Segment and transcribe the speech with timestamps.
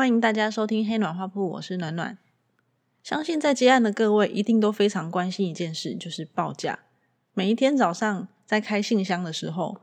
[0.00, 2.16] 欢迎大家收听黑暖花铺，我是暖暖。
[3.02, 6.78] 相信在接案的各位一定都非常关心一件事，就是报价。
[7.34, 9.82] 每一天早上在开信箱的时候，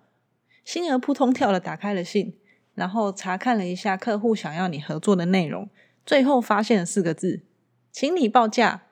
[0.65, 2.35] 心儿扑通跳的打开了信，
[2.73, 5.69] 然后查看了一下客户想要你合作的内容，
[6.03, 7.43] 最后发现了四个字：
[7.91, 8.85] 请你报价。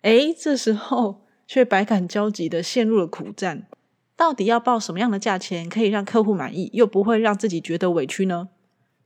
[0.00, 3.68] 诶，这时候却百感交集的陷入了苦战，
[4.16, 8.48] 到底要报什么样的价钱可以让客户满意，又不会让自己觉得委屈呢？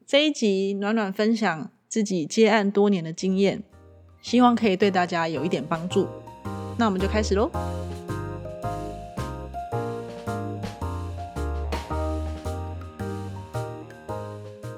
[0.08, 3.64] 这一集暖暖分享自己接案多年的经验，
[4.22, 6.06] 希望可以对大家有一点帮助。
[6.78, 7.50] 那我们就开始喽。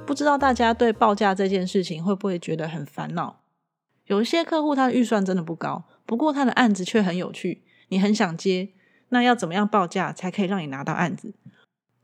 [0.06, 3.40] 不知道大家对报价这件事情会不会觉得很烦恼？
[4.06, 8.70] 有一些客户他的预算真的不高，不过他的案子却很有趣，你很想接，
[9.10, 11.34] 那要怎么样报价才可以让你拿到案子？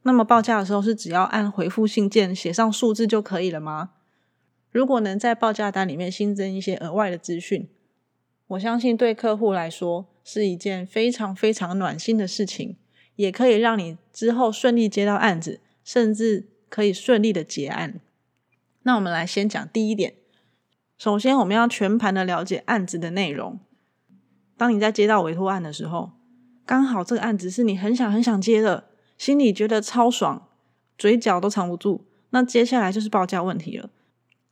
[0.06, 3.90] 那么报价的时候是只要按回复信件写上数字就可以了吗？
[4.70, 7.68] 如果能在报价单里面新增一些额外的资讯，
[8.48, 12.76] 我相信对客户来说是一件非常非常暖心的事情，
[13.16, 18.00] 也可以让你之后顺利接到案子，甚至可以顺利的结案。
[18.82, 20.14] 那我们来先讲第一点，
[20.98, 23.58] 首先我们要全盘的了解案子的内容。
[24.58, 26.10] 当你在接到委托案的时候，
[26.66, 28.88] 刚好这个案子是你很想很想接的。
[29.16, 30.48] 心里觉得超爽，
[30.98, 32.04] 嘴角都藏不住。
[32.30, 33.90] 那接下来就是报价问题了。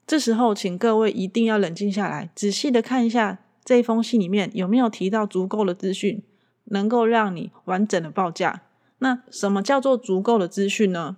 [0.07, 6.23] 这时候，请各位一定要冷静下来，仔细的看一下这封信里面有没有提到足够的资讯，
[6.65, 8.63] 能够让你完整的报价。
[8.99, 11.17] 那什么叫做足够的资讯呢？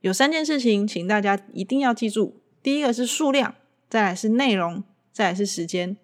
[0.00, 2.40] 有三件事情，请大家一定要记住。
[2.62, 3.54] 第一个是数量，
[3.88, 5.96] 再来是内容，再来是时间。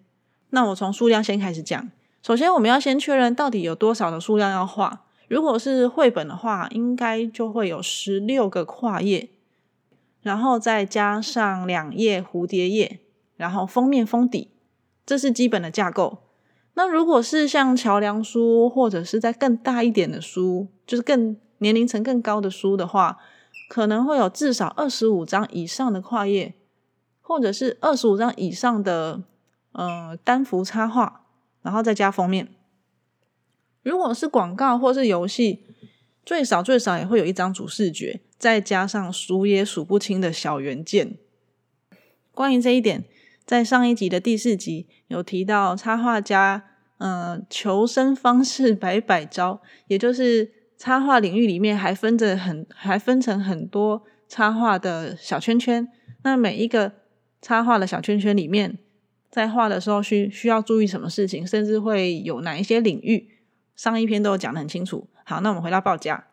[0.49, 1.91] 那我从数量先开始讲。
[2.21, 5.02] 首先，我们要先确认到底有多少的数量要画。
[5.27, 9.29] 如果是绘本的话，应该就会有十六个跨页，
[10.21, 12.99] 然后再加上两页蝴蝶页，
[13.35, 14.51] 然后封面封底，
[15.05, 16.19] 这是基本的架构。
[16.75, 23.19] 那如果是像桥梁书，或者是在更大一点的书，就是更年龄层更高的书的话，
[23.69, 26.53] 可能会有至少二十五张以上的跨页，
[27.21, 29.21] 或者是二十五张以上的
[29.71, 31.21] 呃单幅插画，
[31.61, 32.49] 然后再加封面。
[33.83, 35.63] 如果是广告或是游戏，
[36.25, 41.17] 最少最少也会有一张主视觉，再加上数也数不清的小元件。
[42.31, 43.03] 关于这一点，
[43.45, 46.63] 在上一集的第四集有提到，插画家
[46.99, 55.87] 嗯求生方式百百招，也就是插画领域里面还分着很还分成很多插画的小圈圈。
[56.23, 56.93] 那每一个
[57.41, 58.79] 插画的小圈圈里面，
[59.29, 63.29] 在画的时候需需要注意什么事情，甚至会有哪一些领域。
[63.75, 65.07] 上一篇都有讲的很清楚。
[65.25, 66.25] 好，那我们回到报价。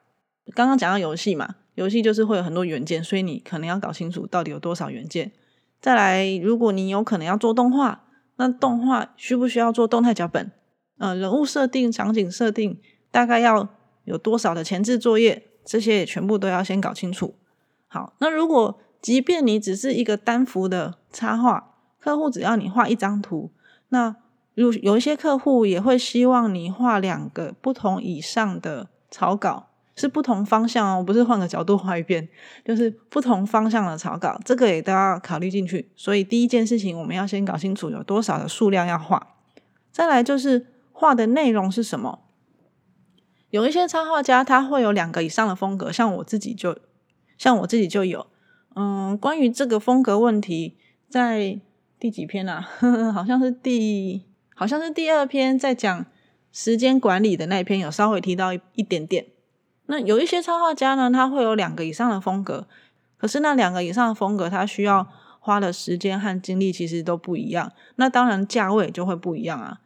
[0.54, 5.32] 刚刚讲到游戏嘛，游戏就是会有很多元件，所以你可能要搞清楚到底有多少元件。
[5.80, 8.04] 再来，如果你有可能要做动画，
[8.36, 10.50] 那动画需不需要做动态脚本？
[10.98, 12.80] 呃，人物设定、场景设定，
[13.10, 13.68] 大概要
[14.04, 15.46] 有多少的前置作业？
[15.64, 17.36] 这些也全部都要先搞清楚。
[17.86, 23.52] 好，那如果即便你只是一个单幅的插画，客户只要你画一张图，
[23.90, 24.16] 那
[24.54, 32.28] 有有一些客户也会希望你画两个不同以上的草稿，是不同方向哦，不是换个角度画一遍，
[32.64, 35.90] 就是不同方向的草稿，这个也都要考虑进去。
[35.94, 39.34] 所以第一件事情，我们要先搞清楚有多少的数量要画，
[39.92, 42.20] 再来就是画的内容是什么。
[43.50, 46.76] 有一些插画家他会有两个以上的风格，像我自己就
[47.38, 48.26] 像我自己就有，
[48.74, 50.76] 嗯，关于这个风格问题，
[51.08, 51.60] 在
[51.98, 52.60] 第几篇啊？
[53.14, 54.29] 好像是第。
[54.60, 56.04] 好像是第二篇在讲
[56.52, 59.24] 时间管理的那一篇，有稍微提到一点点。
[59.86, 62.66] 那有一些插画家呢，他会有两个以上的风格，
[63.16, 67.72] 可是那两个以上的风格，他需要花的时间和精力其实都不一样。
[67.96, 69.80] 那当然价位就会不一样啊。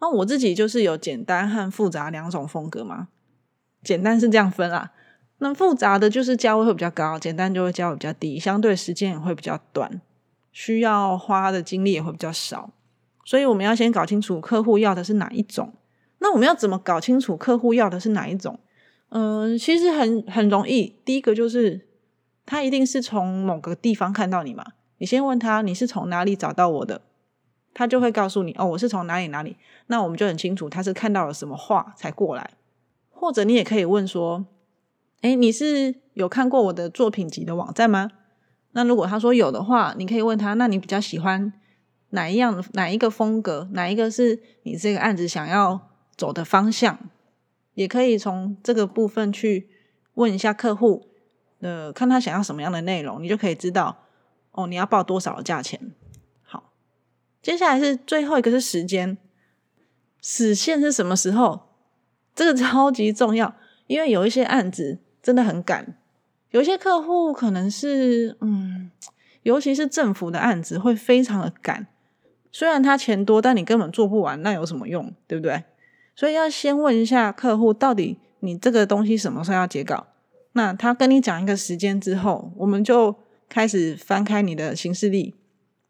[0.00, 3.08] 那我自己就是有简单和复杂两种风格嘛。
[3.84, 4.92] 简单是这样分啦，
[5.40, 10.00] 那复杂的就是价位会比较高，简单就会价位比较低，相对时间也会比较短，
[10.52, 12.70] 需要花的精力也会比较少。
[13.26, 15.74] 所以我们要先搞清楚客户要的是哪一种。
[16.20, 18.60] 那我们要怎么搞清楚客户要的是哪一种？
[19.08, 20.94] 嗯，其实很很容易。
[21.04, 21.88] 第一个就是
[22.46, 24.64] 他一定是从某个地方看到你嘛。
[24.98, 27.02] 你先问他你是从哪里找到我的，
[27.74, 29.56] 他就会告诉你哦，我是从哪里哪里。
[29.88, 32.52] 那我们就很清楚他是看到了什么话才过来。
[33.10, 34.46] 或者你也可以问说，
[35.22, 38.12] 哎，你是有看过我的作品集的网站吗？
[38.72, 41.52] 那如果他说有的话，你可以问他，那你比较喜欢？
[42.10, 46.98] 哪一样哪一个风格，哪一个是你这个案子想要走的方向，
[47.74, 49.68] 也可以从这个部分去
[50.14, 51.08] 问一下客户，
[51.60, 54.04] 呃，看他想要什么样的内容，你就可以知道
[54.52, 55.92] 哦，你要报多少的价钱？
[56.42, 56.72] 好，
[57.42, 59.18] 接下来是最后一个是时间，
[60.22, 61.66] 死线是什么时候？
[62.34, 63.56] 这个超级重要，
[63.86, 65.98] 因为有一些案子真的很赶，
[66.50, 68.90] 有些客户可能是嗯，
[69.42, 71.86] 尤其是政府的案子会非常的赶。
[72.58, 75.12] 虽然他钱多，但你根本做不完，那有什么用？
[75.26, 75.62] 对不对？
[76.14, 80.06] 所以要先问一下客户，到底你这个东西什么时候要结稿？
[80.52, 83.14] 那他跟你讲一个时间之后，我们就
[83.50, 85.34] 开始翻开你的行事历，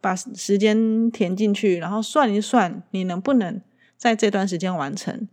[0.00, 3.62] 把时间填进去，然后算一算你能不能
[3.96, 5.28] 在这段时间完成。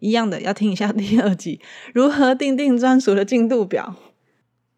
[0.00, 1.62] 一样的，要听一下第二集
[1.94, 3.94] 如何定定专属的进度表。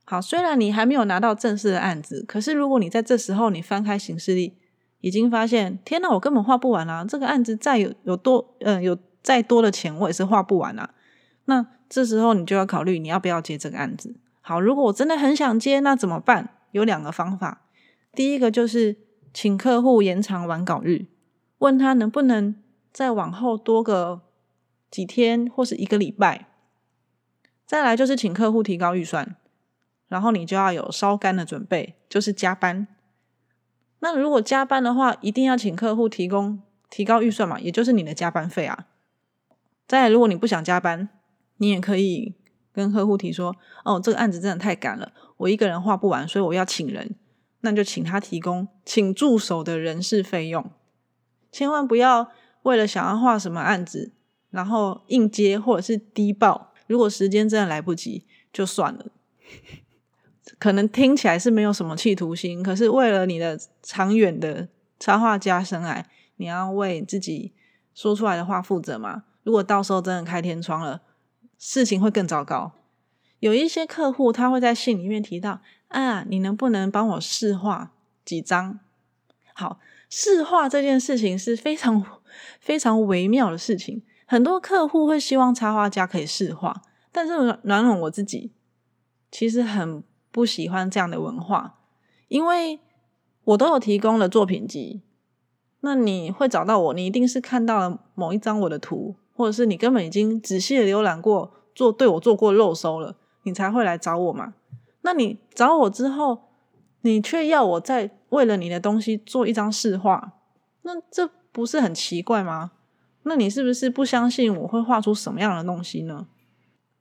[0.05, 4.55] 好，虽然你还没有拿到正式的案子，可是如果你在这时候你翻开行事历。
[5.03, 7.05] 已经发现，天哪，我根本画不完啊！
[7.05, 10.95] 这个案子再有有多，嗯，有再多的钱，我也是画不完啊。
[11.47, 14.15] 那这时候你就要考虑，你要不要接这个案子？
[14.41, 16.51] 好，如果我真的很想接，那怎么办？
[16.71, 17.63] 有两个方法。
[18.15, 18.97] 第一个就是
[19.35, 21.07] 请客户延长完稿日，
[21.59, 22.55] 问他能不能
[22.93, 24.23] 再往后多个
[24.91, 26.47] 几天或是一个礼拜。
[27.67, 29.35] 再来就是请客户提高预算，
[30.07, 32.87] 然后你就要有烧干的准备，就是加班。
[34.05, 36.61] 那如果加班的话，一定要请客户提供
[36.91, 38.87] 提高预算嘛，也就是你的加班费啊。
[39.87, 41.09] 再如果你不想加班，
[41.59, 42.35] 你也可以
[42.73, 43.55] 跟客户提说
[43.87, 47.15] ：“哦，这个案子真的太赶了，我一个人画不完，所以我要请人。”
[47.65, 50.69] 那就请他提供请助手的人事费用。
[51.53, 52.33] 千万不要
[52.63, 54.11] 为了想要画什么案子，
[54.51, 56.73] 然后应接或者是低报。
[56.89, 59.07] 如果时间真的来不及，就算了。
[60.63, 64.69] 可能听起来是没有什么企图心，可是为了你的长远的
[65.01, 66.05] 插画家生涯，
[66.37, 67.53] 你要为自己
[67.97, 69.25] 说出来的话负责嘛。
[69.43, 71.01] 如果到时候真的开天窗了，
[71.59, 72.71] 事情会更糟糕。
[73.41, 77.91] 有一些客户他会在信里面提到啊，你能不能帮我试画
[78.25, 78.79] 几张？
[79.55, 82.21] 好，试画这件事情是非常
[82.63, 88.53] 非常微妙的事情，很多客户会希望插画家可以试画，但是暖暖我自己
[89.29, 90.05] 其实很。
[90.33, 91.79] 不喜欢这样的文化，
[92.29, 92.81] 因为
[93.45, 95.03] 我都有提供了作品集，
[95.81, 104.55] 那你会找到我，你一定是看到了某一张我的图，或者是你根本已经仔细的浏览过，做对我做过肉搜了，你才会来找我嘛。
[105.03, 106.45] 那你找我之后，
[107.03, 110.33] 你却要我再为了你的东西做一张试画，
[110.81, 112.73] 那这不是很奇怪吗？
[113.25, 116.27] 那你是不是不相信我会画出什么样的东西呢？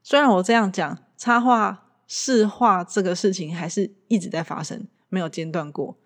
[0.04, 1.88] 虽然我这样讲插画。
[2.14, 5.98] 试画这个事情还是一直在发生，没有间断过。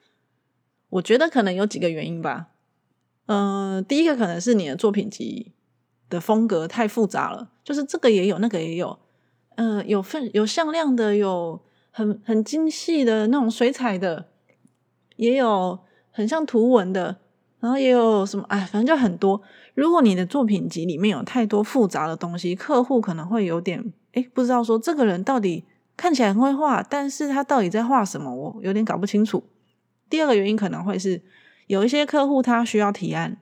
[0.90, 2.50] 我觉得可能有几个原因吧。
[3.26, 5.54] 嗯，第一个可能是你的作品集
[6.08, 9.00] 的风格太复杂了，就是这个也有，那个也有。
[9.56, 11.60] 嗯，有分有向量的，有
[11.90, 14.28] 很很精细的那种水彩的，
[15.16, 15.80] 也有
[16.12, 17.18] 很像图文的，
[17.60, 19.42] 然后也有什么，哎，反正就很多。
[19.74, 25.66] 如果你的作品集里面有太多复杂的东西，客户可能会有点哎，不知道说这个人到底。
[25.98, 28.34] 看起来很会画，但是他到底在画什么？
[28.34, 29.44] 我有点搞不清楚。
[30.10, 31.22] 第二个原因可能会是
[31.68, 33.38] 有一些客户他需要提案，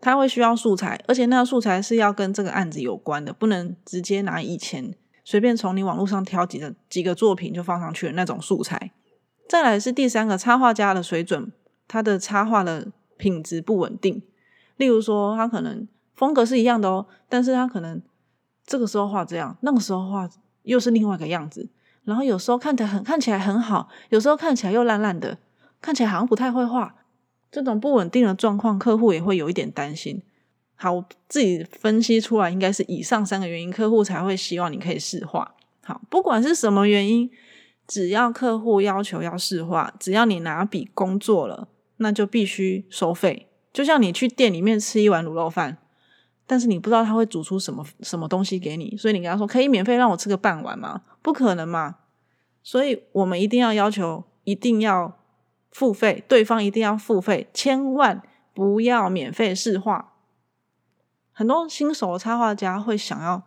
[0.00, 4.94] 他会需要素材，而且那个素材是要跟这个案子有关的，不能直接拿以前
[5.24, 8.92] 随便从你网络上挑几个几个作品就放上去的那种素材。
[9.48, 11.52] 再来是第三个插画家的水准，
[11.88, 14.22] 他的插画的品质不稳定。
[14.76, 18.00] 例如说，他可能风格是一样的哦，但是他可能
[18.64, 20.30] 这个时候画这样，那个时候画
[20.62, 21.68] 又是另外一个样子。
[22.04, 25.38] 然后有时候看起来很看起来很好，有时候看起来又烂烂的，
[25.80, 26.94] 看起来好像不太会画。
[27.50, 30.22] 这种不稳定的状况，客户也会有一点担心。
[30.76, 35.54] 好，我自己分析出来，应该是以上三个原因，客户才会希望你可以试画。
[35.82, 37.30] 好，不管是什么原因，
[37.86, 43.48] 只要客户要求要试画，只要你拿笔工作了，那就必须收费。
[43.72, 45.78] 就像你去店里面吃一碗卤肉饭。
[46.50, 51.02] 但是你不知道他会煮出什么什么东西给你，所以你跟他说可以免费让我吃个半碗吗？
[51.22, 51.98] 不可能嘛！
[52.60, 55.16] 所以我们一定要要求，一定要
[55.70, 58.20] 付费，对方一定要付费，千万
[58.52, 60.14] 不要免费试画。
[61.30, 63.44] 很多新手插画家会想要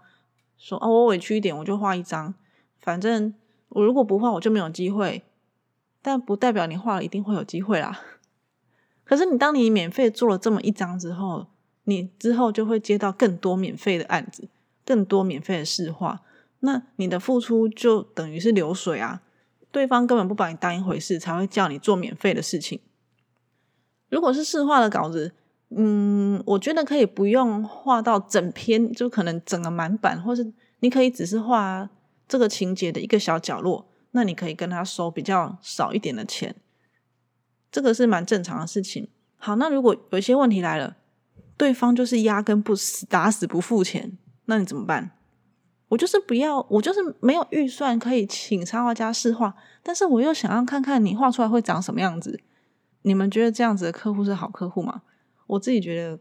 [0.58, 2.34] 说：“哦，我委屈一点，我就画一张，
[2.80, 3.34] 反正
[3.68, 5.24] 我如果不画，我就没有机会。”
[6.02, 8.00] 但不代表你画了一定会有机会啦。
[9.04, 11.48] 可是你当你免费做了这么一张之后，
[11.86, 14.48] 你之后就会接到更多免费的案子，
[14.86, 16.22] 更多免费的试画，
[16.60, 19.22] 那你的付出就等于是流水啊！
[19.72, 22.80] 对方根本不把你当一回事，才会叫你做免费的事情。
[24.10, 25.34] 如果是试画的稿子，
[25.70, 31.90] 嗯，我觉得可以不用画到整篇，就可能整个满版，或是你可以只是画
[32.28, 36.56] 这个情节的一个小角落，那你可以跟他收比较少一点的钱。
[37.72, 39.08] 这个是蛮正常的事情。
[39.38, 40.96] 好，那如果有一些问题来了，
[41.58, 45.12] 对方就是压根不死打死不付钱，那你怎么办？
[45.90, 52.42] 我就是不要，我就是没有预算可以请插画家试画，但是我又想要看看你画出来会长什么样子。
[53.04, 55.04] 你们觉得这样子的客户是好客户吗？
[55.46, 56.20] 我自己觉得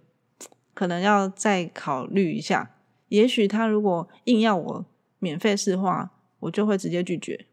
[0.75, 2.73] 可能要再考虑一下。
[3.09, 4.87] 也许他如果硬要我
[5.19, 6.11] 免费试画，
[6.41, 7.47] 我就会直接拒绝。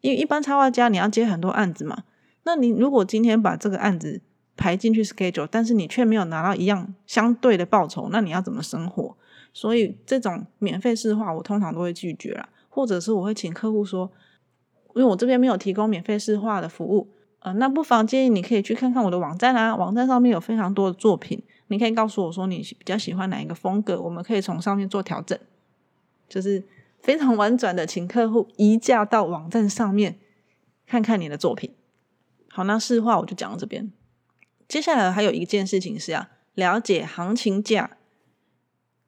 [0.00, 2.04] 因为一般插画家你要接很多案子嘛，
[2.42, 4.20] 那你如果今天把这个案子
[4.60, 9.16] 排进去 schedule，但是你却没有拿到一样相对的报酬，那你要怎么生活？
[9.54, 14.12] 所以这种免费试画，我通常都会拒绝啦，或者是我会请客户说，
[14.94, 25.38] 因为我这边没有提供免费试画的服务，呃，那不妨建议你可以去看看我的网站啊，网站上面有非常多的作品，你可以告诉我说你比较喜欢哪一个风格，我们可以从上面做调整，
[26.28, 26.62] 就是
[27.00, 30.18] 非常婉转的请客户移驾到网站上面
[30.86, 31.74] 看看你的作品。
[32.50, 33.90] 好，那试画我就讲到这边，
[34.70, 37.98] 接下来还有一件事情是要了解行情价。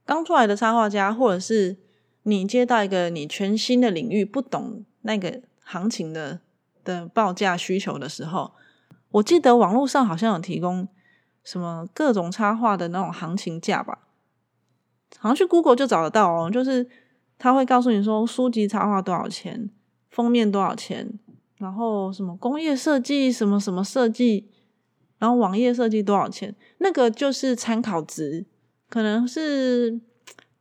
[0.05, 1.77] 刚出来的插画家，或者是
[2.25, 6.41] 你接到一个你全新的领域不懂那个行情的
[6.83, 8.55] 的报价需求的时候，
[9.13, 10.89] 我记得网络上好像有提供
[11.45, 14.09] 什么各种插画的那种行情价吧，
[15.19, 16.51] 好像去 Google 就找得到哦。
[16.51, 16.89] 就是
[17.39, 19.71] 他会告诉你说，书籍插画多少钱，
[20.11, 21.21] 封面多少钱，
[21.59, 24.51] 然后什么工业设计什么什么设计，
[25.23, 28.45] 然后网页设计多少钱，那个就是参考值。
[28.89, 30.01] 可能是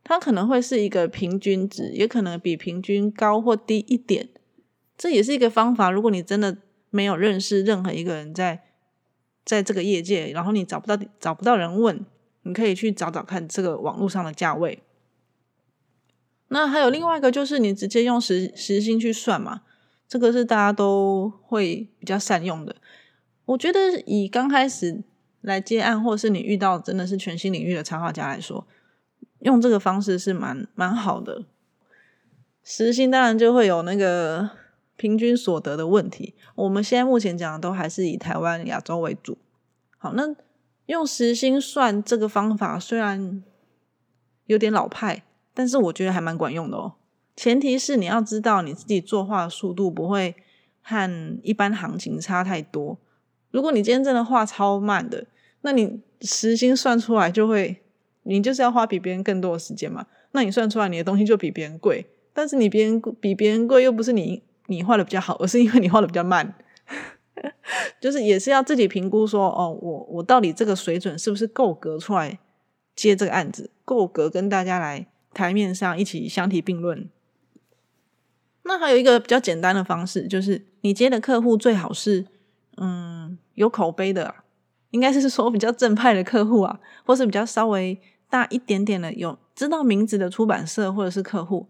[0.04, 4.28] 它可能会是一个平均值，也可能比平均高或低一点，
[4.96, 5.90] 这也是一个方法。
[5.90, 6.58] 如果你真的
[6.90, 8.62] 没有认识任何一个人在
[9.44, 12.06] 在这个业界，然后你找不到找不到人问，
[12.42, 14.84] 你可以去找找看这个网络上的价位。
[16.50, 19.62] 那还有另外一个就是你直接用时时薪去算嘛，
[20.06, 22.76] 这个是大家都会比较善用的。
[23.44, 25.02] 我觉得以刚开始。
[25.44, 28.64] 来接案，或是你遇到真的是全新领域的插画家来说，
[29.40, 31.46] 用这个方式是蛮蛮好的。
[32.62, 34.50] 时薪当然就会有那个
[34.94, 36.36] 平均所得的问题。
[36.54, 39.36] 我们现在目前讲的都还是以台湾、亚洲为主。
[39.98, 40.32] 好，那
[40.86, 43.42] 用时薪算这个方法虽然
[44.46, 46.94] 有点老派，但是我觉得还蛮管用的哦。
[47.34, 50.36] 前提是你要知道你自己作画速度不会
[50.82, 53.00] 和一般行情差太多。
[53.52, 55.24] 如果你今天真的画超慢的，
[55.60, 57.80] 那你时薪算出来就会，
[58.24, 60.06] 你就是要花比别人更多的时间嘛。
[60.32, 66.54] 那你算出来你的东西就比别人贵，但是你别人比别人贵又不是你你画的比较好，而是因为你画的比较慢，
[68.00, 72.38] 就是也是要自己评估说，哦，我我到底这个水准是不是够格出来
[72.96, 77.08] 接这个案子，够格跟大家来台面上一起相提并论。
[78.62, 82.24] 那还有一个比较简单的方式，就是你接的客户最好是，
[82.78, 83.21] 嗯，
[83.54, 84.34] 有口碑的。
[84.90, 91.66] 应该是说比较正派的客户啊，或是比较稍微大一点点的有知道名字的出版社或者是客户，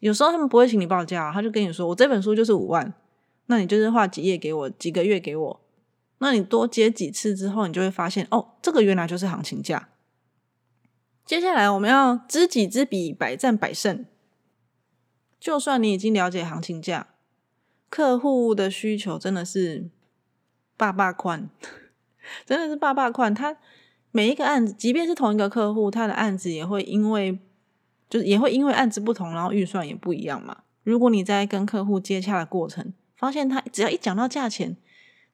[0.00, 2.92] 有时候他们不会请你报价，他就跟你说我这本书就是五万，
[3.46, 5.60] 那你就是画几页给我，几个月给我，
[6.18, 9.88] 那你多接几次之后，你就会发现哦，这个原来就是行情价。
[11.24, 14.04] 接下来我们要知己知彼，百战百胜。
[15.40, 17.08] 就算你已经了解行情价，
[17.88, 19.88] 客户的需求真的是
[20.76, 21.48] 爸爸款。
[22.44, 23.56] 真的是爸爸款，他
[24.10, 27.38] 每一个案子，即便是同一个客户，他的案子也会因为，
[28.10, 30.64] 就是也会因为案子不同，然后预算也不一样嘛。
[30.82, 34.76] 如果你在跟客户接洽的过程，发现他只要一讲到价钱，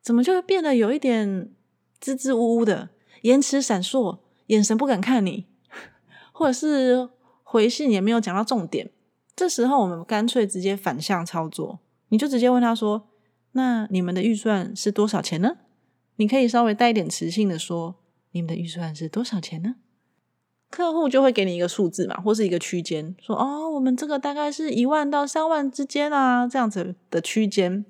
[0.02, 1.50] 怎么就会变得有一点
[1.98, 2.90] 支支吾吾的，
[3.22, 4.18] 延迟闪烁，
[4.48, 5.46] 眼神不敢看你，
[6.32, 7.08] 或者是
[7.42, 8.90] 回信也没有讲到重点，
[9.34, 13.08] 这时候我们干脆直接反向操作，你就直接问他说
[13.52, 15.58] ：“那你们的预算是多少钱呢？”
[16.16, 17.96] 你可以稍微带一点磁性的说，
[18.32, 19.76] 你们的预算是多少钱呢？
[20.70, 27.84] 客户就会给你一个数字嘛，或是一个区间，说哦，我们这个大概是一万到三万之间啊，这样子的区间。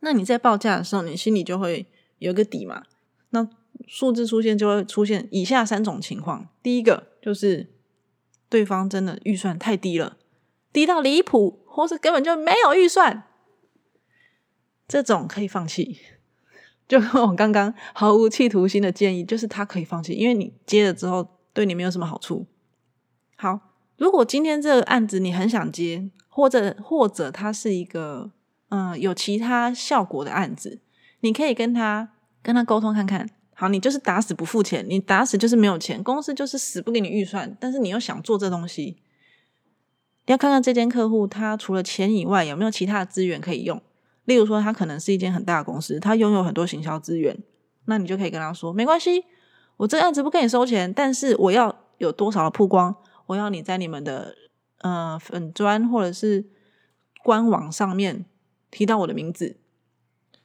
[0.00, 1.86] 那你在报价的时候，你心里就会
[2.18, 2.82] 有个底嘛。
[3.30, 3.48] 那
[3.86, 7.70] 数字出现就会出现以下三种情况：第一个就是
[8.48, 10.16] 对方真的预算太低了，
[10.72, 13.24] 低到离谱，或是根本就没有预算，
[14.86, 15.98] 这种可以放弃。
[16.88, 22.46] 就跟我刚刚毫无企图心的建议，就是他可以放弃，因为你接了之后对你没有什么好处。
[23.36, 23.58] 好，
[23.96, 28.30] 如果今天这个案子你很想接，或者或者它是一个
[28.68, 30.80] 嗯有其他效果的案子，
[31.20, 32.10] 你可以跟他
[32.42, 33.30] 跟他沟通看看。
[33.54, 38.98] 好，你就是打死不付钱，你打死就是没有钱，公司就是死不给你预算，但是你又想做这东西，
[40.26, 43.80] 要看看这间客户他除了钱以外有没有其他的资源可以用。
[44.32, 47.38] 例如说，他可能是一间很大的公司，他拥有很多行销资源，
[47.84, 49.24] 那你就可以跟他说，没关系，
[49.76, 52.96] 我这个案子不跟你收钱，但是我要有多少的曝光，
[53.26, 54.34] 我要你在你们的
[54.78, 56.46] 呃粉砖或者是
[57.22, 58.24] 官网上面
[58.70, 59.58] 提到我的名字，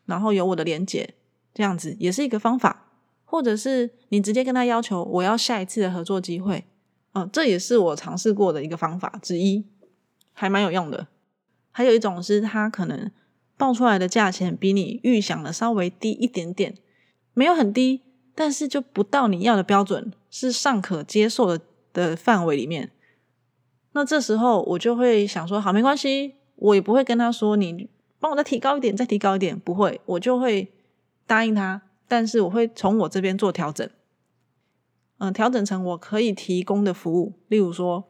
[0.06, 1.16] 然后有我的连结，
[1.54, 2.84] 这样子也是一个方法。
[3.30, 6.64] 或者是你直接跟他要求，我要下一次的合作机会，
[7.12, 9.66] 嗯，这也是我尝试过的一个方法之一，
[10.32, 11.08] 还蛮有用的。
[11.72, 13.12] 还有一种是他可能
[13.58, 16.76] 报出来的价钱比你预想的稍微低一点点，
[17.34, 18.04] 没有很低，
[18.36, 22.92] 但是就不到你要的标准，是尚可接受的的范围里面。
[23.94, 30.72] 那这时候我就会想说，好，没关系，我也不会跟他说，你帮我再提高一点，再提高一点，不会，我就会
[31.26, 31.82] 答应他。
[32.08, 33.90] 但是我会从我这边做调整，
[35.18, 38.06] 嗯，调整成我可以提供的服务，例如说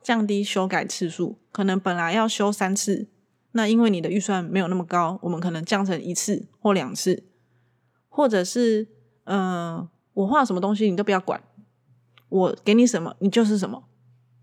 [0.00, 3.08] 降低修改次数，可能本来要修三次，
[3.56, 7.24] 那因为你的预算没有那么高，我们可能降成一次或两次，
[8.08, 8.86] 或者是
[9.24, 11.42] 嗯，我画什么东西你都不要管，
[12.28, 13.82] 我给你什么你就是什么，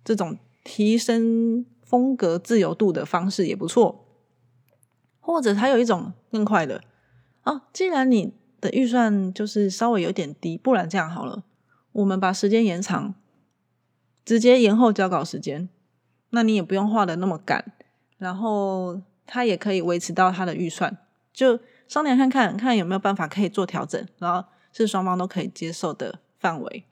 [0.04, 4.06] 这种提升风格自由度的方式也不错，
[5.20, 6.84] 或者还有一种更快的
[7.44, 8.34] 哦，既然你。
[8.64, 11.44] 的预算就是稍微有点低，不然这样好了，
[11.92, 13.14] 我们把时间延长，
[14.24, 15.68] 直接延后交稿时间，
[16.30, 17.74] 那你也不用画的那么赶，
[18.24, 20.98] 然后他也可以维持到他的预算，
[21.34, 26.86] 就商量看看看有没有办法可以做调整，然后是双方都可以接受的范围。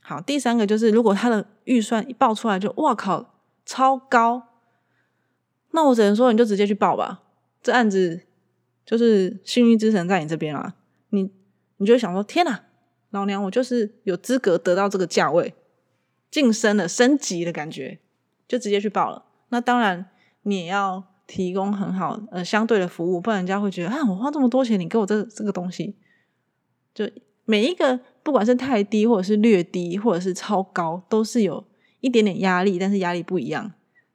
[0.00, 4.42] 好，第三个就是如果他的预算一报出来就哇靠超高，
[5.70, 7.22] 那我只能说你就直接去报吧，
[7.62, 8.20] 这案子。
[8.86, 10.74] 就是幸运之神在你这边啊，
[11.08, 11.32] 你
[11.78, 12.64] 你就想说天哪，
[13.08, 15.54] 老娘我就是有资格得到这个价位，
[16.30, 17.98] 晋升了升级的感觉，
[18.46, 19.24] 就直接去报了。
[19.48, 20.10] 那当然
[20.44, 25.96] 你也要提供很好呃相对的服务，不然人家会觉得啊，我花这么多钱，你给我这这个东西，
[26.94, 27.10] 就
[27.44, 31.66] 每一个不管是太低或者是略低或者是超高，都是有
[32.00, 33.72] 一点点压力，但是压力不一样。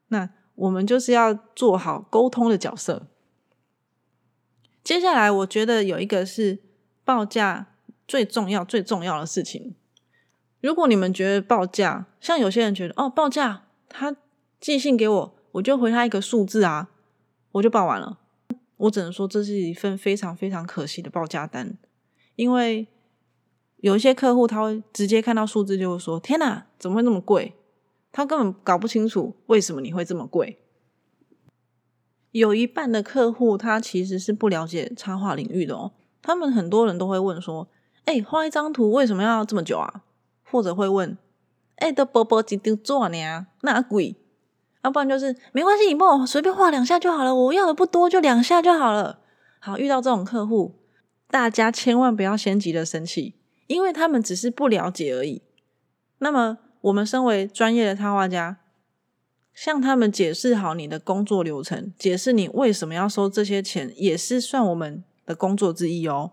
[0.08, 3.08] 那我们就是要做好沟通的角色。
[4.84, 6.60] 接下来，我觉得有一个是
[7.04, 7.68] 报价
[8.08, 9.76] 最重要、最重要的事情。
[10.62, 14.16] 如果你们觉得报价，像有些人觉得哦，报价他
[14.60, 16.90] 寄信给我，我就回他一个数字啊，
[17.54, 18.20] 我就报完了。
[18.78, 21.78] 我只能说，这是一份非常非常可惜的报价单，
[22.36, 22.88] 因为
[23.78, 27.54] 有一些客户他会直接看到数字就会说：“天哪，怎么会那么贵？”
[28.12, 30.60] 他根本搞不清楚为什么你会这么贵。
[32.32, 37.68] 有一半的客户他其实是不了解插画领域的哦，他们很多人都会问说
[38.06, 40.04] ：“哎，画一张图为什么要这么久啊？”
[40.46, 41.18] 或者会问
[41.78, 43.48] ：“哎，的波波几丢做呢？
[43.62, 44.16] 那贵？”
[44.84, 49.20] 要不然就是没关系，你帮我随便画两下就好了，我要的不多，就两下就好了。
[49.60, 50.76] 好，遇到这种客户，
[51.30, 53.36] 大家千万不要先急着生气，
[53.68, 55.42] 因为他们只是不了解而已。
[56.20, 58.58] 那么，我们身为专业的插画家。
[59.52, 66.32] 向他们解释好你的工作流程，解释你为什么要收这些钱，也是算我们的工作之一哦。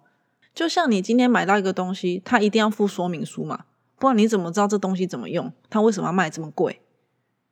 [0.54, 3.64] 就像你今天买到一个东西，他一定要附说明书嘛，
[3.98, 5.52] 不然你怎么知道这东西怎么用？
[5.68, 6.80] 他为什么要卖这么贵？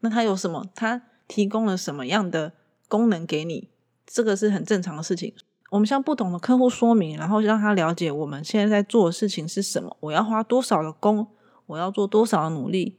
[0.05, 0.67] 那他有什么？
[0.75, 2.53] 他提供了什么样的
[2.89, 3.71] 功能给你？
[4.07, 5.33] 这个是很正常的事情。
[5.71, 11.27] 我们向不同的客户说明，然后让他了解我们现在在做的事情是什么，我要花多少的工，
[11.65, 12.99] 我要做多少的努力，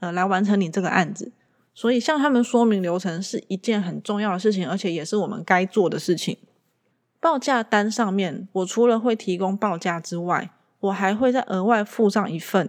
[0.00, 1.30] 呃，来完成你这个案子。
[1.72, 6.36] 所以，向他们说明流程是一件很重要的事情，而且也是我们该做的事情。
[7.20, 10.50] 报价单上面，我除了会提供报价之外，
[10.80, 12.68] 我还会再额外附上一份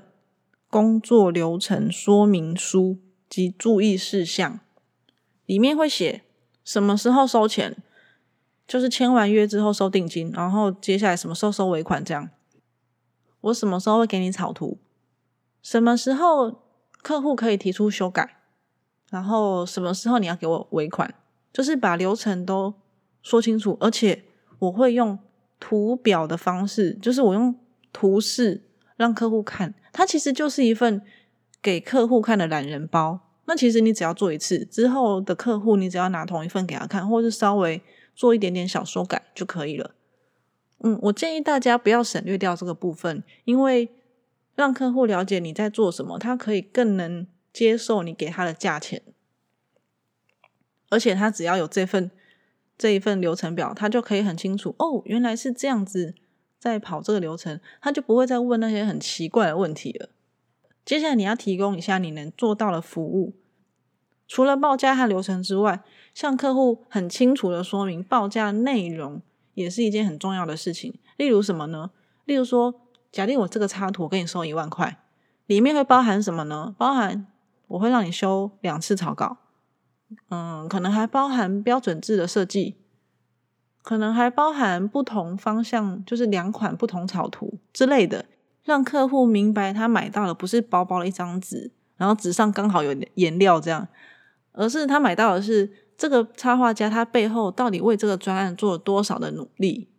[0.70, 3.00] 工作流程说明书
[3.34, 4.60] 及注意事项，
[5.48, 6.22] 里面会写
[6.64, 7.76] 什么时候收钱，
[8.68, 12.30] 就是签完约之后收定金，然后接下来什么时候收尾款，这样。
[13.42, 14.78] 我什么时候会给你草图？
[15.64, 16.62] 什么时候
[17.02, 18.38] 客户可以提出修改？
[19.10, 21.16] 然后什么时候你要给我尾款？
[21.52, 22.76] 就是把流程都
[23.24, 24.26] 说清楚，而且
[24.60, 25.18] 我会用
[25.60, 27.56] 图表的方式，就是我用
[27.92, 29.74] 图示让客户看。
[29.92, 31.02] 它其实就是一份
[31.64, 33.22] 给客户看的懒人包。
[33.46, 37.82] 那其实你只要做一次之后的客户，你只要拿同一份给他看，或是稍微
[38.14, 39.96] 做一点点小修改就可以了。
[40.80, 43.90] 嗯，我建议大家不要省略掉这个部分，因为
[44.54, 47.26] 让客户了解你在做什么，他可以更能。
[47.54, 49.04] 接受你给他的价钱，
[50.90, 52.10] 而且他只要有这份
[52.76, 56.16] 这一份流程表，他就可以很清楚哦，原来是这样子
[56.58, 60.10] 在跑这个流程，他就不会再问那些很奇怪的问题了。
[60.86, 63.36] 接下来你要提供一下你能做到的服务，
[64.28, 65.82] 除了报价和流程之外，
[66.14, 69.22] 向客户很清楚的说明报价内容，
[69.54, 71.00] 也是一件很重要的事情。
[71.18, 71.92] 例如什么呢？
[72.26, 75.00] 例如说，假定我这个插图我给你收一万块，
[75.46, 76.76] 里面会包含什么呢？
[76.78, 77.28] 包含
[77.68, 79.38] 我会让你修两次草稿，
[80.30, 82.76] 嗯，可能还包含标准字的设计，
[83.82, 88.26] 可能还包含不同方向，就是两款不同草图之类的，
[88.64, 93.88] 让客户明白他买到的不是薄薄的一张纸，然后纸上刚好有颜料这样。
[94.54, 99.90] 而是他买到的是这个插画家，他背后到底为这个专案做了多少的努力？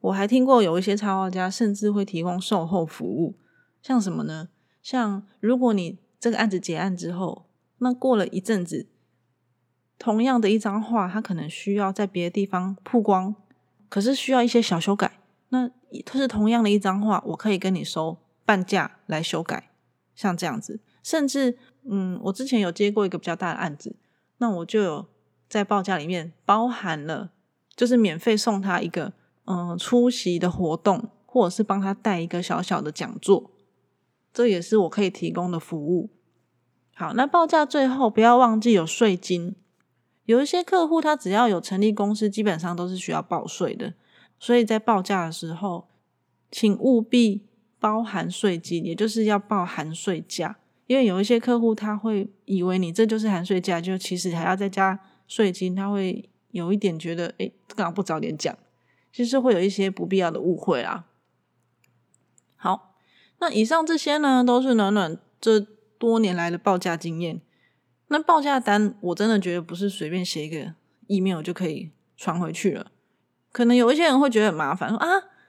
[0.00, 3.34] 我还听过有一些插画家甚至会提供售后服务，
[3.82, 4.48] 像什么呢？
[4.82, 7.46] 像如果你这个案子结案之后，
[7.78, 8.86] 那过了一阵子，
[9.98, 13.34] 同样的一张画，它可能需要在别的地方曝光，
[13.88, 15.17] 可是需要一些小修改。
[15.50, 15.70] 那
[16.04, 19.70] 它是同样的一张画，我可以跟你收半价来修改，
[20.14, 21.58] 像这样子，甚至。
[21.90, 23.96] 嗯，我之前有接过一个比较大的案子，
[24.36, 25.06] 那我就有
[25.48, 27.30] 在报价里面包含了，
[27.74, 29.14] 就是免费送他一个
[29.46, 33.52] 嗯出席的活动，或者是帮他带一个小小的讲座，
[34.34, 36.10] 这也是我可以提供的服务。
[36.94, 39.56] 好，那报价最后不要忘记有税金，
[40.26, 43.94] 有一些客户他只要有成立公司，基本上都是需要报税的，
[44.38, 45.88] 所以在报价的时候，
[46.50, 47.42] 请务必
[47.78, 50.58] 包含税金，也就是要报含税价。
[50.86, 58.56] 因为有一些客户他会以为你这就是含税价，就其实还要再加税金，他会有一点觉得，哎，干嘛不早点讲？
[59.12, 61.06] 其实会有一些不必要的误会啦。
[62.56, 62.94] 好，
[63.38, 65.60] 那以上这些呢，都是暖暖这
[65.98, 67.40] 多年来的报价经验。
[68.08, 70.74] 那报价单我真的觉得不是随便写一个
[71.08, 72.90] email 就可以传回去了。
[73.52, 75.08] 可能有一些人会觉得很麻烦，说啊，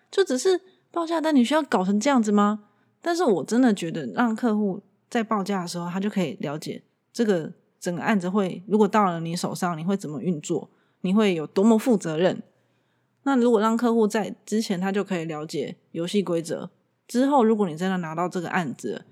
[0.10, 0.60] 就只是
[0.92, 2.66] 报价单，你需要搞成这样子吗？
[3.02, 4.82] 但是我真的觉得让客户。
[5.10, 10.70] 在报价的时候，他就可以了解这个整个案子会，如果到了你手上，你会怎么运作，
[11.02, 12.44] 你会有多么负责任。
[13.24, 16.70] 那如果让客户在之前，他就可以了解游戏规则。
[17.08, 19.04] 之后，如果你真的拿到这个案子，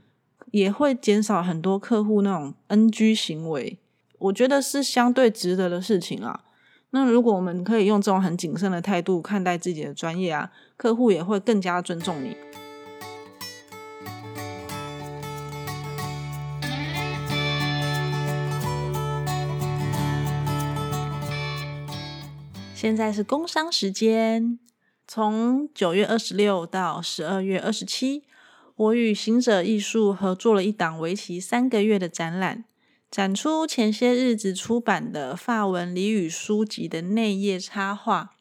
[0.52, 3.80] 也会减少很多客户那种 NG 行为。
[4.20, 6.44] 我觉得是相对值得的事情啊。
[6.90, 12.36] 那如果我们可以用这种很谨慎的态度看待自己的专业啊，客户也会更加尊重你。
[22.74, 24.58] 现在是工商时间，
[25.06, 28.24] 从九月二十六到十二月二十七，
[28.76, 32.64] 我与行者艺术合作了一档为期三个月的展览，
[33.10, 38.36] 展出前些日子出版的法文俚语书籍的内页插画，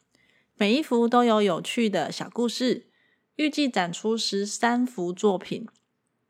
[0.57, 2.89] 每一幅都有有趣的小故事。
[3.37, 5.67] 预计展出十三幅作品。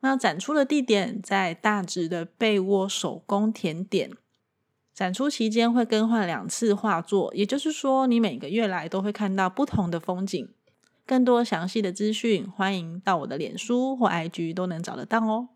[0.00, 4.10] 那展出的地点在大直的被窝手工甜点。
[4.92, 10.48] 展出期间会更换两次画作，也就是说，你每个月来都会看到不同的风景。
[11.06, 15.48] 更多详细的资讯，欢迎到我的脸书或 IG 都能找得到哦。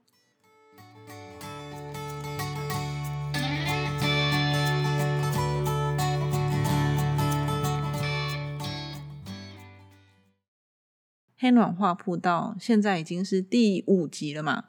[11.42, 14.64] 黑暖画铺到现在已经是第五集了嘛？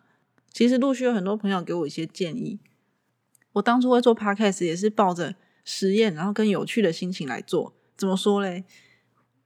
[0.54, 2.62] 其实陆续有很多朋友给我一些建议。
[3.52, 7.74] 我当初会做 podcast 也是抱着实验，然后跟有趣的心情来做。
[7.98, 8.64] 怎么说嘞？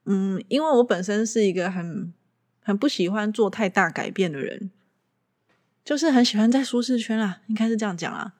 [0.05, 2.13] 嗯，因为我本身是一个很
[2.61, 4.69] 很不喜欢做太大改变的人，
[5.83, 8.35] 就是很喜欢在舒适圈啊，应该是这样讲啊。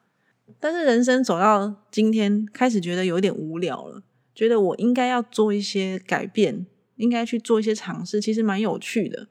[0.60, 9.28] 但是人生走到今天，开始觉得有点无聊了，觉得我应该要做一些改变，应该去做一些尝试，其实蛮有趣的。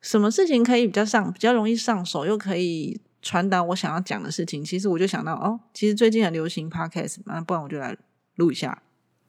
[0.00, 3.00] 什么事情可以比较上，比较容易上手，又可以。
[3.24, 7.96] 传达我想要讲的事情，其实我就想到哦，其实最近很流行 podcast，那不然我就来
[8.34, 8.82] 录一下。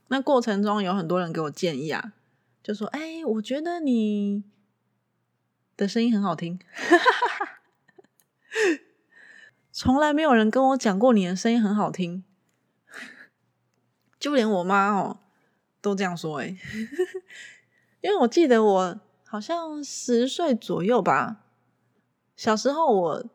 [0.07, 2.13] 那过程中有很多人给我建议啊，
[2.63, 4.43] 就说：“哎，我觉得你
[5.77, 6.59] 的声音很好听。
[9.71, 12.23] ”从来没有人跟我讲过你的声音很好听，
[14.19, 15.19] 就连我妈哦
[15.79, 16.39] 都这样说。
[16.39, 16.57] 哎，
[18.03, 21.37] 因为我记得我好像十岁左右吧，
[22.35, 23.25] 小时候我。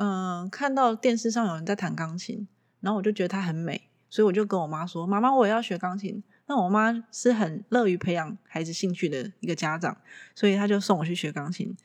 [0.00, 2.46] 嗯，看到电视上有人在弹钢琴，
[2.78, 9.96] 然后我就觉得它很美，所以我就跟我妈说：“妈妈，我也要学钢琴。”那我妈是很乐于培养孩子兴趣的一个家长，
[10.36, 11.76] 所以她就送我去学钢琴，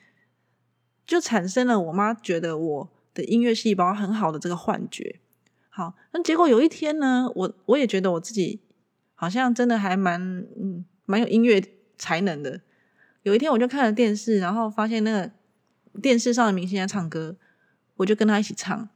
[1.07, 5.19] 就产生了我妈觉得我的音乐细胞很好的这个幻觉。
[5.69, 8.61] 好，那结果有一天呢，我我也觉得我自己
[9.15, 10.21] 好像真的还蛮
[10.55, 11.59] 嗯蛮有音乐
[11.97, 12.61] 才能的。
[13.23, 15.31] 有一天我就看了电视，然后发现那个
[16.01, 17.35] 电视上的明星在唱歌。
[17.97, 18.89] 我就跟他一起唱，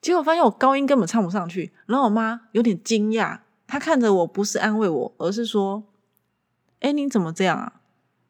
[0.00, 5.84] 结果发现我高音根本唱不上去，然后我妈有点惊讶，她看着我不是安慰我，而是说
[6.80, 7.80] ：“哎，你怎么这样啊？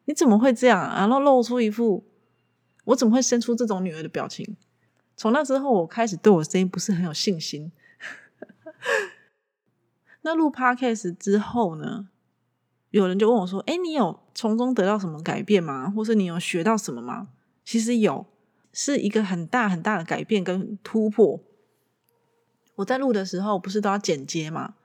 [0.05, 2.05] 你怎么会这样？”然后露出一副
[2.85, 4.55] 我怎么会生出这种女儿的表情。
[5.17, 7.71] 从那之后，我开始对我声音不是很有信心。
[10.21, 12.09] 那录 podcast 之后呢？
[12.95, 15.89] 有人就问我说：“哎，你有从中得到什么改变吗？
[15.93, 17.27] 或是你有学到什么吗？”
[17.65, 18.25] 其实有，
[18.71, 21.41] 是一个很大很大的改变跟突破。
[22.75, 24.75] 我在录的时候不是都要剪接吗？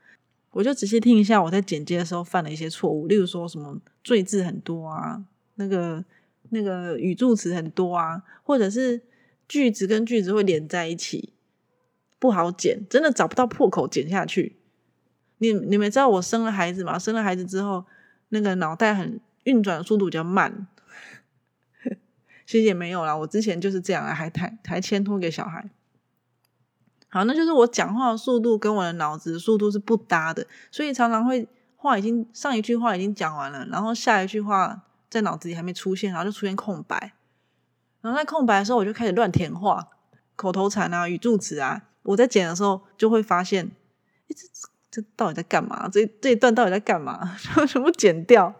[0.50, 5.22] 我就仔细听一下我在剪接的时候犯了一些错误，例如说什么赘字很多啊，
[5.54, 6.04] 那个
[6.48, 9.00] 那个语助词很多啊，或者是
[9.46, 11.32] 句子跟句子会连在一起，
[12.18, 14.56] 不好剪，真的找不到破口剪下去。
[15.38, 16.98] 你你们知道我生了孩子吗？
[16.98, 17.84] 生了孩子之后。
[18.30, 20.66] 那个脑袋很运转的速度比较慢，
[22.46, 23.16] 其实也没有啦。
[23.16, 25.70] 我之前就是这样啊，还还还牵拖给小孩。
[27.08, 37.14] 好，那就是我讲话的速度跟我的脑子速度是不搭的，所以常常会话已经上一句话已经讲完了，然后下一句话在脑子里还没出现，然后就出现空白。
[38.00, 39.88] 然后在空白的时候，我就开始乱填话，
[40.36, 41.88] 口头禅啊、语助词啊。
[42.02, 43.70] 我在剪的时候就会发现，
[44.28, 44.48] 一直。
[44.90, 45.88] 这到底在干嘛？
[45.88, 47.36] 这这一段到底在干嘛？
[47.68, 48.54] 全部剪掉。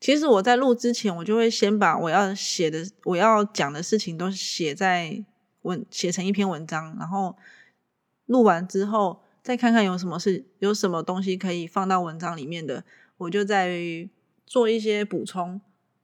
[0.00, 5.24] 其实我在录之前，我就会先把我要写的、我要讲的事情都写在
[5.62, 6.96] 文，写成一篇文章。
[6.98, 7.36] 然后
[8.26, 12.84] 录完之后，再看看有什么是有什么东西可以放到文章里面的，
[13.18, 14.08] 我就在
[14.44, 15.60] 做一些补充。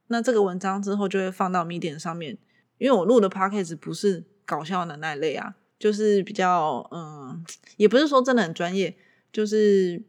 [0.07, 2.37] 那这个文章之后就会放到 m e d i a 上面，
[2.77, 5.55] 因为我录的 podcast 不是搞笑的那一类啊。
[5.79, 7.43] 就是比较嗯，
[7.77, 8.95] 也不是说真的很专业。
[9.31, 10.03] 就是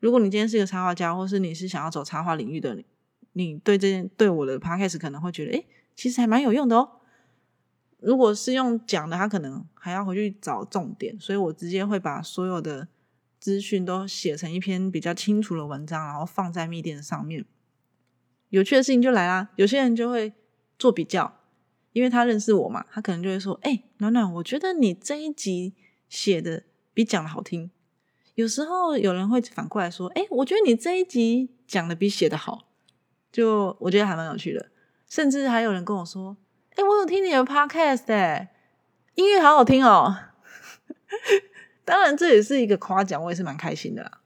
[0.00, 2.82] 如果你今天是一个插画家，或是你是想要走插画领域的，
[3.32, 7.00] 你对这件对我的 podcast 可能会觉得，哎，其实还蛮有用的哦。
[8.00, 12.88] 如果是用讲的，他可能还要回去找重点，所以我直接会把所有的
[13.38, 17.44] 资讯都写成一篇比较清楚的文章，然后放在密电上面。
[18.50, 20.32] 有趣的事情就来啦，有些人就会
[20.78, 21.40] 做比较。
[21.94, 25.74] 因为他认识我嘛，他可能就会说：“哎，暖暖，我觉得你这一集
[26.08, 27.70] 写的比讲的好听。”
[28.34, 32.66] 有时候有人会反过来说：“哎，我觉得你这一集讲的比写的好。”
[33.30, 34.70] 就我觉得还蛮有趣的。
[35.08, 36.36] 甚至还有人跟我说
[36.74, 38.52] ：“哎，我有听你的 podcast，哎，
[39.14, 40.16] 音乐好好听哦。”
[41.86, 44.20] 当然这也是一个夸奖，我也是蛮开心的啦。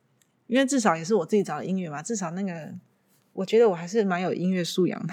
[0.46, 2.72] 因为至少也是我自己找的音乐嘛，至少那个
[3.35, 5.12] 我觉得我还是蛮有音乐素养的。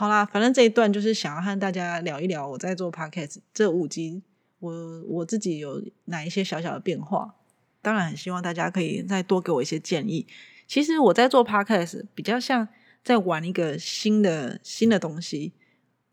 [0.00, 4.22] 好啦，反正这一段就是想要和大家聊一聊我在做 podcast 这五集，
[4.58, 7.34] 我我自己有哪一些小小的变化。
[7.82, 10.26] 当然，很希望大家可以再多给我一些建议。
[10.66, 12.66] 其实我在做 podcast 比较像
[13.04, 15.52] 在玩一个新的新的东西，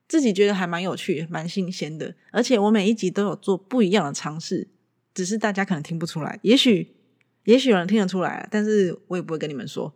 [0.05, 2.13] 自己觉得还蛮有趣、蛮新鲜的。
[2.33, 4.67] 而且我每一集都有做不一样的尝试，
[5.13, 6.37] 只是大家可能听不出来。
[6.41, 6.93] 也许
[7.45, 9.93] 也许有人听得出来，但是我也不会跟你们说。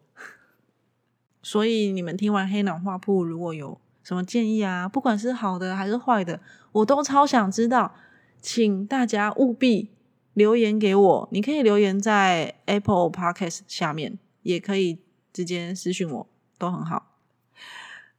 [1.43, 6.39] 所以你们听完黑暖画铺，如果有什么建议啊，不管是好的还是坏的，
[6.71, 7.93] 我都超想知道，
[8.41, 9.89] 请大家务必
[10.33, 11.29] 留言给我。
[11.31, 14.99] 你可以留言在 Apple Podcast 下面，也可以
[15.33, 16.27] 直接私信我，
[16.57, 17.15] 都很好。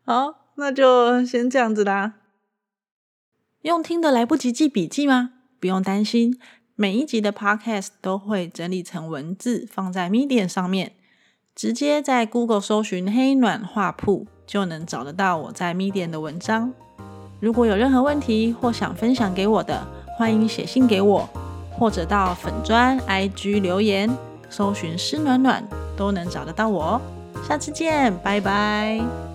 [0.05, 2.15] 好，那就先这样子啦。
[3.63, 5.35] 用听的来不及记笔记吗？
[5.61, 6.37] 不用担心，
[6.75, 10.95] 每一集的 Podcast 都会整理成文字，放在 Medium 上面。
[11.55, 16.73] 直接在 Google 搜寻“黑暖画铺”就能找得到我在 Medium 的文章。
[17.41, 19.87] 如果有任何问题或想分享给我的，
[20.17, 21.29] 欢迎写信给我，
[21.71, 24.11] 或者到粉砖 IG 留言，
[24.49, 25.63] 搜寻“施暖暖”
[25.97, 27.01] 都能找得到我哦。
[27.47, 29.32] 下次见，拜拜。